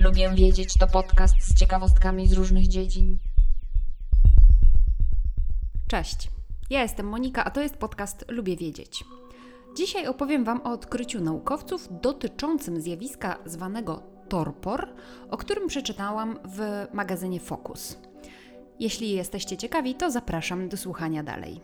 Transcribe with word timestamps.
Lubię 0.00 0.30
wiedzieć 0.34 0.74
to 0.78 0.86
podcast 0.86 1.34
z 1.40 1.54
ciekawostkami 1.54 2.28
z 2.28 2.32
różnych 2.32 2.68
dziedzin. 2.68 3.18
Cześć, 5.88 6.30
ja 6.70 6.82
jestem 6.82 7.06
Monika, 7.06 7.44
a 7.44 7.50
to 7.50 7.60
jest 7.60 7.76
podcast 7.76 8.24
Lubię 8.28 8.56
Wiedzieć. 8.56 9.04
Dzisiaj 9.76 10.06
opowiem 10.06 10.44
Wam 10.44 10.60
o 10.64 10.70
odkryciu 10.70 11.20
naukowców 11.20 11.88
dotyczącym 11.90 12.80
zjawiska 12.80 13.38
zwanego 13.46 14.02
torpor, 14.28 14.88
o 15.30 15.36
którym 15.36 15.68
przeczytałam 15.68 16.38
w 16.44 16.86
magazynie 16.92 17.40
Focus. 17.40 18.07
Jeśli 18.80 19.10
jesteście 19.10 19.56
ciekawi, 19.56 19.94
to 19.94 20.10
zapraszam 20.10 20.68
do 20.68 20.76
słuchania 20.76 21.22
dalej. 21.22 21.60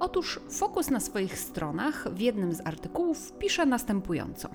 Otóż 0.00 0.40
Focus 0.50 0.90
na 0.90 1.00
swoich 1.00 1.38
stronach 1.38 2.08
w 2.12 2.20
jednym 2.20 2.52
z 2.52 2.66
artykułów 2.66 3.32
pisze 3.32 3.66
następująco. 3.66 4.48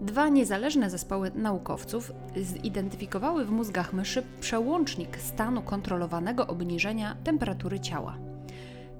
Dwa 0.00 0.28
niezależne 0.28 0.90
zespoły 0.90 1.30
naukowców 1.34 2.12
zidentyfikowały 2.36 3.44
w 3.44 3.50
mózgach 3.50 3.92
myszy 3.92 4.22
przełącznik 4.40 5.16
stanu 5.18 5.62
kontrolowanego 5.62 6.46
obniżenia 6.46 7.16
temperatury 7.24 7.80
ciała. 7.80 8.18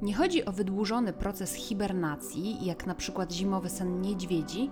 Nie 0.02 0.15
chodzi 0.15 0.45
o 0.45 0.52
wydłużony 0.52 1.13
proces 1.13 1.55
hibernacji, 1.55 2.66
jak 2.66 2.87
na 2.87 2.95
przykład 2.95 3.33
zimowy 3.33 3.69
sen 3.69 4.01
niedźwiedzi, 4.01 4.71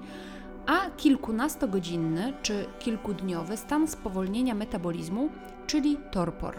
a 0.67 0.91
kilkunastogodzinny 0.97 2.33
czy 2.43 2.67
kilkudniowy 2.79 3.57
stan 3.57 3.89
spowolnienia 3.89 4.55
metabolizmu, 4.55 5.29
czyli 5.67 5.99
torpor. 6.11 6.57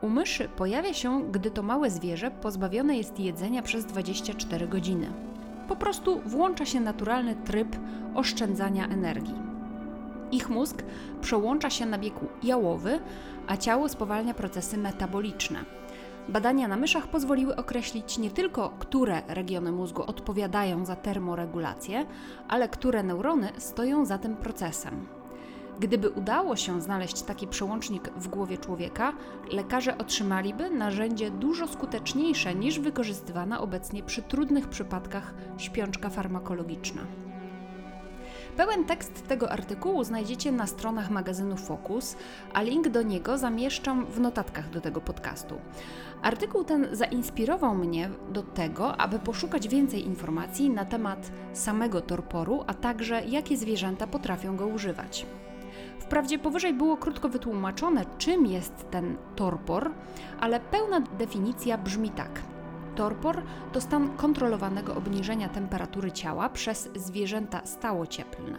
U 0.00 0.08
myszy 0.08 0.48
pojawia 0.48 0.94
się, 0.94 1.32
gdy 1.32 1.50
to 1.50 1.62
małe 1.62 1.90
zwierzę 1.90 2.30
pozbawione 2.30 2.96
jest 2.96 3.20
jedzenia 3.20 3.62
przez 3.62 3.84
24 3.84 4.68
godziny. 4.68 5.12
Po 5.68 5.76
prostu 5.76 6.20
włącza 6.26 6.66
się 6.66 6.80
naturalny 6.80 7.36
tryb 7.36 7.76
oszczędzania 8.14 8.88
energii. 8.88 9.34
Ich 10.32 10.50
mózg 10.50 10.82
przełącza 11.20 11.70
się 11.70 11.86
na 11.86 11.98
bieg 11.98 12.14
jałowy, 12.42 13.00
a 13.46 13.56
ciało 13.56 13.88
spowalnia 13.88 14.34
procesy 14.34 14.78
metaboliczne. 14.78 15.64
Badania 16.28 16.68
na 16.68 16.76
myszach 16.76 17.06
pozwoliły 17.06 17.56
określić 17.56 18.18
nie 18.18 18.30
tylko, 18.30 18.70
które 18.78 19.22
regiony 19.28 19.72
mózgu 19.72 20.02
odpowiadają 20.02 20.84
za 20.84 20.96
termoregulację, 20.96 22.06
ale 22.48 22.68
które 22.68 23.02
neurony 23.02 23.48
stoją 23.58 24.04
za 24.04 24.18
tym 24.18 24.36
procesem. 24.36 25.06
Gdyby 25.82 26.10
udało 26.10 26.56
się 26.56 26.80
znaleźć 26.80 27.22
taki 27.22 27.46
przełącznik 27.46 28.10
w 28.16 28.28
głowie 28.28 28.58
człowieka, 28.58 29.12
lekarze 29.52 29.98
otrzymaliby 29.98 30.70
narzędzie 30.70 31.30
dużo 31.30 31.68
skuteczniejsze 31.68 32.54
niż 32.54 32.78
wykorzystywana 32.78 33.60
obecnie 33.60 34.02
przy 34.02 34.22
trudnych 34.22 34.68
przypadkach 34.68 35.34
śpiączka 35.58 36.10
farmakologiczna. 36.10 37.02
Pełen 38.56 38.84
tekst 38.84 39.28
tego 39.28 39.52
artykułu 39.52 40.04
znajdziecie 40.04 40.52
na 40.52 40.66
stronach 40.66 41.10
magazynu 41.10 41.56
Focus, 41.56 42.16
a 42.54 42.62
link 42.62 42.88
do 42.88 43.02
niego 43.02 43.38
zamieszczam 43.38 44.06
w 44.06 44.20
notatkach 44.20 44.70
do 44.70 44.80
tego 44.80 45.00
podcastu. 45.00 45.54
Artykuł 46.22 46.64
ten 46.64 46.88
zainspirował 46.92 47.74
mnie 47.74 48.10
do 48.32 48.42
tego, 48.42 48.96
aby 48.96 49.18
poszukać 49.18 49.68
więcej 49.68 50.06
informacji 50.06 50.70
na 50.70 50.84
temat 50.84 51.32
samego 51.52 52.00
torporu, 52.00 52.64
a 52.66 52.74
także 52.74 53.22
jakie 53.24 53.56
zwierzęta 53.56 54.06
potrafią 54.06 54.56
go 54.56 54.66
używać. 54.66 55.26
Wprawdzie 55.98 56.38
powyżej 56.38 56.74
było 56.74 56.96
krótko 56.96 57.28
wytłumaczone, 57.28 58.04
czym 58.18 58.46
jest 58.46 58.90
ten 58.90 59.16
torpor, 59.36 59.90
ale 60.40 60.60
pełna 60.60 61.00
definicja 61.00 61.78
brzmi 61.78 62.10
tak. 62.10 62.42
Torpor 62.94 63.42
to 63.72 63.80
stan 63.80 64.16
kontrolowanego 64.16 64.94
obniżenia 64.94 65.48
temperatury 65.48 66.12
ciała 66.12 66.48
przez 66.48 66.88
zwierzęta 66.94 67.60
stałocieplne. 67.64 68.58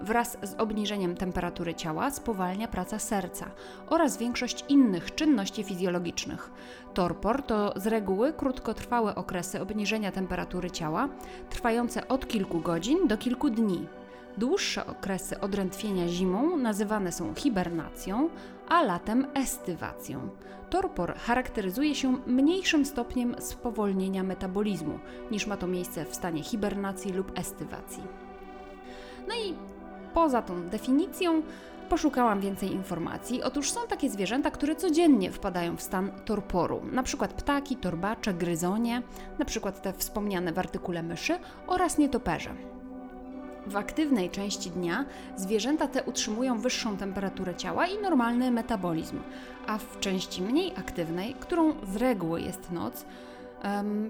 Wraz 0.00 0.38
z 0.42 0.54
obniżeniem 0.54 1.16
temperatury 1.16 1.74
ciała 1.74 2.10
spowalnia 2.10 2.68
praca 2.68 2.98
serca 2.98 3.46
oraz 3.88 4.16
większość 4.16 4.64
innych 4.68 5.14
czynności 5.14 5.64
fizjologicznych. 5.64 6.50
Torpor 6.94 7.42
to 7.42 7.74
z 7.76 7.86
reguły 7.86 8.32
krótkotrwałe 8.32 9.14
okresy 9.14 9.60
obniżenia 9.60 10.12
temperatury 10.12 10.70
ciała, 10.70 11.08
trwające 11.50 12.08
od 12.08 12.28
kilku 12.28 12.60
godzin 12.60 13.08
do 13.08 13.18
kilku 13.18 13.50
dni. 13.50 13.86
Dłuższe 14.36 14.86
okresy 14.86 15.40
odrętwienia 15.40 16.08
zimą 16.08 16.56
nazywane 16.56 17.12
są 17.12 17.34
hibernacją, 17.34 18.28
a 18.68 18.82
latem 18.82 19.26
estywacją. 19.34 20.28
Torpor 20.70 21.14
charakteryzuje 21.14 21.94
się 21.94 22.16
mniejszym 22.26 22.84
stopniem 22.84 23.36
spowolnienia 23.38 24.22
metabolizmu 24.22 24.98
niż 25.30 25.46
ma 25.46 25.56
to 25.56 25.66
miejsce 25.66 26.04
w 26.04 26.14
stanie 26.14 26.42
hibernacji 26.42 27.12
lub 27.12 27.38
estywacji. 27.38 28.02
No 29.28 29.34
i 29.34 29.54
poza 30.14 30.42
tą 30.42 30.68
definicją 30.68 31.42
poszukałam 31.88 32.40
więcej 32.40 32.72
informacji. 32.72 33.42
Otóż 33.42 33.70
są 33.70 33.80
takie 33.86 34.10
zwierzęta, 34.10 34.50
które 34.50 34.76
codziennie 34.76 35.32
wpadają 35.32 35.76
w 35.76 35.82
stan 35.82 36.10
torporu, 36.24 36.80
na 36.92 37.02
przykład 37.02 37.32
ptaki, 37.32 37.76
torbacze, 37.76 38.34
gryzonie, 38.34 39.02
na 39.38 39.44
przykład 39.44 39.82
te 39.82 39.92
wspomniane 39.92 40.52
w 40.52 40.58
artykule 40.58 41.02
myszy 41.02 41.38
oraz 41.66 41.98
nietoperze. 41.98 42.77
W 43.68 43.76
aktywnej 43.76 44.30
części 44.30 44.70
dnia 44.70 45.04
zwierzęta 45.36 45.88
te 45.88 46.02
utrzymują 46.02 46.58
wyższą 46.58 46.96
temperaturę 46.96 47.54
ciała 47.54 47.86
i 47.86 47.98
normalny 47.98 48.50
metabolizm, 48.50 49.20
a 49.66 49.78
w 49.78 50.00
części 50.00 50.42
mniej 50.42 50.72
aktywnej, 50.76 51.34
którą 51.40 51.72
z 51.92 51.96
reguły 51.96 52.40
jest 52.40 52.72
noc, 52.72 53.04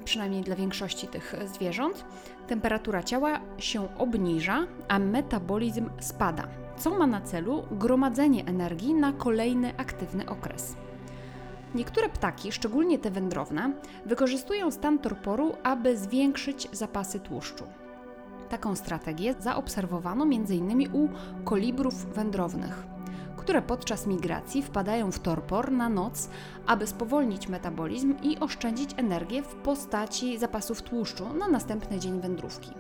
przynajmniej 0.05 0.43
dla 0.43 0.57
większości 0.57 1.07
tych 1.07 1.35
zwierząt, 1.55 2.05
temperatura 2.47 3.03
ciała 3.03 3.41
się 3.59 3.99
obniża, 3.99 4.67
a 4.89 4.99
metabolizm 4.99 5.91
spada, 6.01 6.49
co 6.77 6.91
ma 6.91 7.07
na 7.07 7.21
celu 7.21 7.63
gromadzenie 7.71 8.45
energii 8.45 8.95
na 8.95 9.13
kolejny 9.13 9.73
aktywny 9.77 10.29
okres. 10.29 10.77
Niektóre 11.75 12.09
ptaki, 12.09 12.53
szczególnie 12.53 12.99
te 12.99 13.11
wędrowne, 13.11 13.73
wykorzystują 14.07 14.71
stan 14.71 14.99
torporu, 14.99 15.55
aby 15.63 15.97
zwiększyć 15.97 16.69
zapasy 16.73 17.21
tłuszczu. 17.21 17.65
Taką 18.49 18.77
strategię 18.77 19.35
zaobserwowano 19.41 20.25
m.in. 20.25 20.95
u 20.97 21.09
kolibrów 21.45 22.15
wędrownych, 22.15 22.87
które 23.37 23.63
podczas 23.63 24.07
migracji 24.07 24.63
wpadają 24.63 25.13
w 25.13 25.19
torpor 25.19 25.73
na 25.73 25.89
noc, 25.89 26.31
aby 26.67 26.87
spowolnić 26.87 27.49
metabolizm 27.49 28.15
i 28.23 28.39
oszczędzić 28.39 28.91
energię 28.97 29.43
w 29.43 29.55
postaci 29.55 30.39
zapasów 30.39 30.83
tłuszczu 30.83 31.35
na 31.35 31.49
następny 31.49 31.99
dzień 31.99 32.21
wędrówki. 32.21 32.71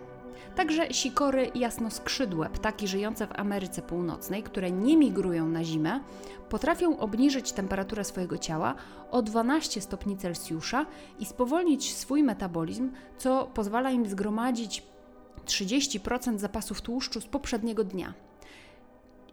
Także 0.54 0.94
sikory 0.94 1.50
jasnoskrzydłe, 1.54 2.50
ptaki 2.50 2.88
żyjące 2.88 3.26
w 3.26 3.40
Ameryce 3.40 3.82
Północnej, 3.82 4.42
które 4.42 4.70
nie 4.70 4.96
migrują 4.96 5.48
na 5.48 5.64
zimę, 5.64 6.00
potrafią 6.48 6.98
obniżyć 6.98 7.52
temperaturę 7.52 8.04
swojego 8.04 8.38
ciała 8.38 8.74
o 9.10 9.22
12 9.22 9.80
stopni 9.80 10.16
Celsjusza 10.16 10.86
i 11.18 11.26
spowolnić 11.26 11.94
swój 11.94 12.22
metabolizm, 12.22 12.90
co 13.18 13.50
pozwala 13.54 13.90
im 13.90 14.06
zgromadzić 14.06 14.82
30% 15.48 16.38
zapasów 16.38 16.81
tłuszczu 16.81 17.20
z 17.20 17.26
poprzedniego 17.26 17.84
dnia. 17.84 18.14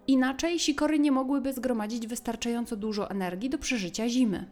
Inaczej 0.07 0.59
sikory 0.59 0.99
nie 0.99 1.11
mogłyby 1.11 1.53
zgromadzić 1.53 2.07
wystarczająco 2.07 2.75
dużo 2.75 3.09
energii 3.09 3.49
do 3.49 3.57
przeżycia 3.57 4.09
zimy. 4.09 4.45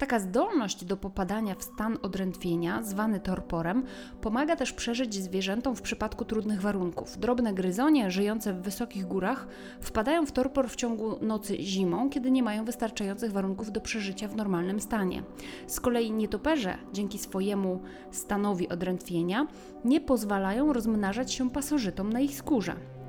Taka 0.00 0.18
zdolność 0.18 0.84
do 0.84 0.96
popadania 0.96 1.54
w 1.54 1.62
stan 1.62 1.98
odrętwienia, 2.02 2.82
zwany 2.82 3.20
torporem, 3.20 3.82
pomaga 4.20 4.56
też 4.56 4.72
przeżyć 4.72 5.14
zwierzętom 5.14 5.76
w 5.76 5.82
przypadku 5.82 6.24
trudnych 6.24 6.60
warunków. 6.60 7.18
Drobne 7.18 7.54
gryzonie 7.54 8.10
żyjące 8.10 8.52
w 8.52 8.62
wysokich 8.62 9.06
górach 9.06 9.46
wpadają 9.80 10.26
w 10.26 10.32
torpor 10.32 10.68
w 10.68 10.76
ciągu 10.76 11.24
nocy 11.24 11.56
zimą, 11.62 12.10
kiedy 12.10 12.30
nie 12.30 12.42
mają 12.42 12.64
wystarczających 12.64 13.32
warunków 13.32 13.72
do 13.72 13.80
przeżycia 13.80 14.28
w 14.28 14.36
normalnym 14.36 14.80
stanie. 14.80 15.22
Z 15.66 15.80
kolei 15.80 16.12
nietoperze, 16.12 16.78
dzięki 16.92 17.18
swojemu 17.18 17.80
stanowi 18.10 18.68
odrętwienia, 18.68 19.46
nie 19.84 20.00
pozwalają 20.00 20.72
rozmnażać 20.72 21.32
się 21.32 21.50
pasożytom 21.50 22.12
na 22.12 22.20
ich 22.20 22.36
skórze. 22.36 22.99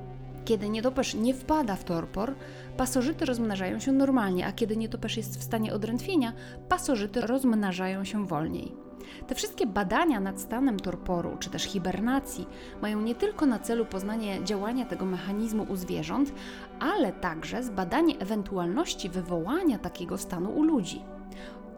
Kiedy 0.46 0.70
nietoperz 0.70 1.14
nie 1.14 1.34
wpada 1.34 1.76
w 1.76 1.84
torpor, 1.84 2.36
pasożyty 2.78 3.26
rozmnażają 3.26 3.80
się 3.80 3.92
normalnie, 3.92 4.48
a 4.48 4.52
kiedy 4.52 4.78
nietoperz 4.78 5.18
jest 5.18 5.40
w 5.40 5.44
stanie 5.44 5.74
odrętwienia, 5.74 6.34
pasożyty 6.70 7.22
rozmnażają 7.22 8.04
się 8.04 8.28
wolniej. 8.28 8.72
Te 9.28 9.36
wszystkie 9.36 9.68
badania 9.68 10.20
nad 10.20 10.42
stanem 10.42 10.80
torporu 10.80 11.38
czy 11.40 11.50
też 11.50 11.64
hibernacji 11.64 12.48
mają 12.82 13.02
nie 13.02 13.16
tylko 13.16 13.46
na 13.46 13.60
celu 13.60 13.86
poznanie 13.86 14.44
działania 14.44 14.86
tego 14.86 15.06
mechanizmu 15.06 15.66
u 15.70 15.76
zwierząt, 15.76 16.34
ale 16.80 17.12
także 17.12 17.64
zbadanie 17.64 18.18
ewentualności 18.20 19.10
wywołania 19.10 19.80
takiego 19.80 20.18
stanu 20.18 20.52
u 20.52 20.64
ludzi. 20.64 21.02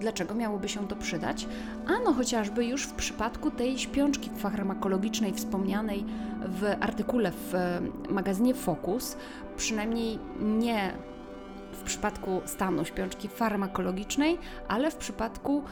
Dlaczego 0.04 0.34
miałoby 0.34 0.70
się 0.70 0.88
to 0.88 0.96
przydać? 0.96 1.48
Ano 1.88 2.14
chociażby 2.14 2.66
już 2.66 2.84
w 2.84 2.94
przypadku 2.94 3.52
tej 3.52 3.80
śpiączki 3.80 4.30
farmakologicznej 4.30 5.34
wspomnianej 5.34 6.06
w 6.48 6.76
artykule 6.82 7.32
w 7.32 7.54
magazynie 8.10 8.54
Focus, 8.54 9.18
przynajmniej 9.58 10.20
nie 10.40 10.94
w 11.72 11.82
przypadku 11.84 12.42
stanu 12.46 12.86
śpiączki 12.86 13.28
farmakologicznej, 13.28 14.38
ale 14.68 14.92
w 14.92 14.96
przypadku 14.96 15.64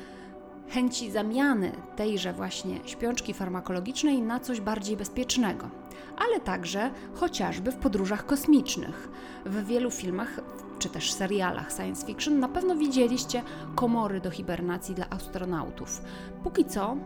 chęci 0.69 1.11
zamiany 1.11 1.71
tejże 1.95 2.33
właśnie 2.33 2.79
śpiączki 2.85 3.33
farmakologicznej 3.33 4.21
na 4.21 4.39
coś 4.39 4.61
bardziej 4.61 4.97
bezpiecznego, 4.97 5.69
ale 6.17 6.39
także 6.39 6.91
chociażby 7.13 7.71
w 7.71 7.75
podróżach 7.75 8.25
kosmicznych. 8.25 9.09
W 9.45 9.65
wielu 9.65 9.91
filmach 9.91 10.39
czy 10.81 10.89
też 10.89 11.13
serialach 11.13 11.71
science 11.71 12.05
fiction 12.05 12.39
na 12.39 12.47
pewno 12.47 12.75
widzieliście 12.75 13.43
komory 13.75 14.21
do 14.21 14.31
hibernacji 14.31 14.95
dla 14.95 15.09
astronautów. 15.09 16.01
Póki 16.43 16.65
co 16.65 16.97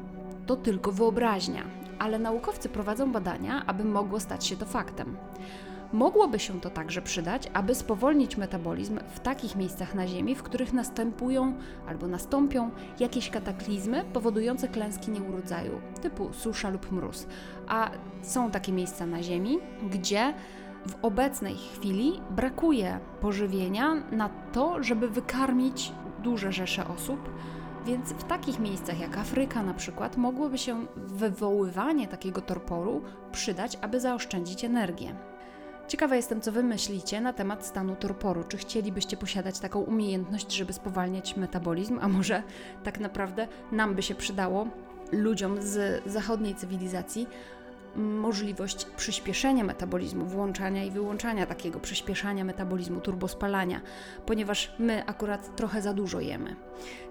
to 0.45 0.56
tylko 0.56 0.92
wyobraźnia, 0.92 1.63
ale 2.00 2.19
naukowcy 2.19 2.69
prowadzą 2.69 3.12
badania, 3.12 3.66
aby 3.66 3.83
mogło 3.83 4.19
stać 4.19 4.45
się 4.45 4.57
to 4.57 4.66
faktem. 4.66 5.18
Mogłoby 5.94 6.39
się 6.39 6.62
to 6.62 6.69
także 6.69 7.01
przydać, 7.01 7.50
aby 7.54 7.75
spowolnić 7.75 8.38
metabolizm 8.38 9.00
w 9.13 9.19
takich 9.19 9.56
miejscach 9.56 9.95
na 9.95 10.07
Ziemi, 10.07 10.36
w 10.36 10.44
których 10.44 10.74
następują 10.74 11.54
albo 11.88 12.07
nastąpią 12.07 12.72
jakieś 13.00 13.30
kataklizmy 13.30 14.04
powodujące 14.13 14.68
klęski 14.68 15.12
nieurodzaju, 15.12 15.81
typu 16.01 16.33
susza 16.33 16.69
lub 16.69 16.92
mróz. 16.92 17.27
A 17.68 17.92
są 18.22 18.51
takie 18.51 18.72
miejsca 18.72 19.06
na 19.06 19.24
Ziemi, 19.24 19.60
gdzie 19.92 20.33
w 20.87 20.95
obecnej 21.01 21.55
chwili 21.55 22.21
brakuje 22.29 22.99
pożywienia 23.21 23.95
na 24.11 24.29
to, 24.29 24.83
żeby 24.83 25.09
wykarmić 25.09 25.91
duże 26.23 26.51
rzesze 26.51 26.87
osób. 26.87 27.29
Więc 27.85 28.13
w 28.13 28.23
takich 28.23 28.59
miejscach 28.59 28.99
jak 28.99 29.17
Afryka 29.17 29.63
na 29.63 29.73
przykład 29.73 30.17
mogłoby 30.17 30.57
się 30.57 30.85
wywoływanie 30.95 32.07
takiego 32.07 32.41
torporu 32.41 33.01
przydać, 33.31 33.77
aby 33.81 33.99
zaoszczędzić 33.99 34.63
energię. 34.63 35.15
Ciekawa 35.87 36.15
jestem, 36.15 36.41
co 36.41 36.51
Wy 36.51 36.63
myślicie 36.63 37.21
na 37.21 37.33
temat 37.33 37.65
stanu 37.65 37.95
torporu. 37.95 38.43
Czy 38.43 38.57
chcielibyście 38.57 39.17
posiadać 39.17 39.59
taką 39.59 39.81
umiejętność, 39.81 40.51
żeby 40.51 40.73
spowalniać 40.73 41.38
metabolizm, 41.38 41.99
a 42.01 42.07
może 42.07 42.43
tak 42.83 42.99
naprawdę 42.99 43.47
nam 43.71 43.95
by 43.95 44.01
się 44.01 44.15
przydało, 44.15 44.67
ludziom 45.11 45.61
z 45.61 46.03
zachodniej 46.05 46.55
cywilizacji, 46.55 47.27
możliwość 47.95 48.86
przyspieszenia 48.86 49.63
metabolizmu, 49.63 50.25
włączania 50.25 50.83
i 50.83 50.92
wyłączania 50.92 51.45
takiego 51.45 51.80
przyspieszania 51.80 52.44
metabolizmu, 52.44 53.01
turbospalania, 53.01 53.81
ponieważ 54.25 54.75
my 54.80 55.06
akurat 55.06 55.56
trochę 55.56 55.81
za 55.81 55.94
dużo 55.94 56.19
jemy. 56.19 56.56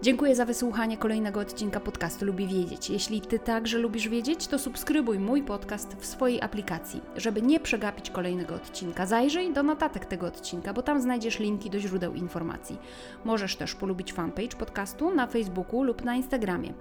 Dziękuję 0.03 0.37
za 0.37 0.45
wysłuchanie 0.45 0.99
kolejnego 0.99 1.41
odcinka 1.41 1.81
podcastu 1.81 2.25
Lubię 2.25 2.47
Wiedzieć. 2.47 2.91
Jeśli 2.91 3.21
Ty 3.21 3.39
także 3.39 3.79
lubisz 3.79 4.09
wiedzieć, 4.09 4.47
to 4.47 4.59
subskrybuj 4.59 5.19
mój 5.19 5.43
podcast 5.43 5.97
w 5.97 6.07
swojej 6.07 6.43
aplikacji, 6.43 7.01
żeby 7.17 7.43
nie 7.43 7.61
przegapić 7.61 8.11
kolejnego 8.11 8.55
odcinka. 8.55 9.07
Zajrzyj 9.07 9.53
do 9.53 9.63
notatek 9.63 10.07
tego 10.07 10.27
odcinka, 10.27 10.73
bo 10.73 10.83
tam 10.83 11.01
znajdziesz 11.01 11.39
linki 11.39 11.71
do 11.71 11.79
źródeł 11.79 12.15
informacji. 12.15 12.79
Możesz 13.25 13.57
też 13.57 13.75
polubić 13.75 14.13
fanpage 14.13 14.57
podcastu 14.59 15.15
na 15.15 15.27
Facebooku 15.27 15.83
lub 15.83 16.05
na 16.05 16.15
Instagramie. 16.15 16.73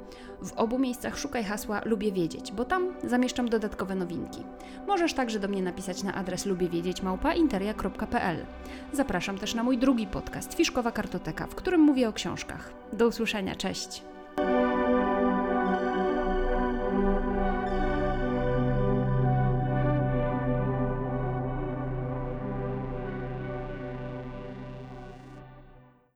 W 0.41 0.53
obu 0.53 0.79
miejscach 0.79 1.17
szukaj 1.17 1.43
hasła 1.43 1.81
Lubię 1.85 2.11
Wiedzieć, 2.11 2.51
bo 2.51 2.65
tam 2.65 2.93
zamieszczam 3.03 3.49
dodatkowe 3.49 3.92
nowinki. 3.95 4.43
Możesz 4.87 5.13
także 5.13 5.39
do 5.39 5.47
mnie 5.47 5.63
napisać 5.63 6.03
na 6.03 6.13
adres 6.13 6.45
lubiewiedzieć.interia.pl. 6.45 8.45
Zapraszam 8.93 9.37
też 9.37 9.55
na 9.55 9.63
mój 9.63 9.77
drugi 9.77 10.07
podcast 10.07 10.53
Fiszkowa 10.53 10.91
Kartoteka, 10.91 11.47
w 11.47 11.55
którym 11.55 11.81
mówię 11.81 12.09
o 12.09 12.13
książkach. 12.13 12.73
Do 12.93 13.07
usłyszenia, 13.07 13.55
cześć! 13.55 14.12